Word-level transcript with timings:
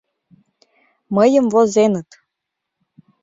—Мыйым 1.15 1.45
возеныт. 1.53 2.09